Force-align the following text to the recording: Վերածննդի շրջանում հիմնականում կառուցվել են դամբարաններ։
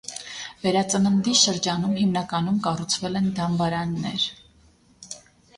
Վերածննդի 0.61 1.33
շրջանում 1.41 1.93
հիմնականում 1.99 2.57
կառուցվել 2.69 3.21
են 3.21 3.29
դամբարաններ։ 3.41 4.27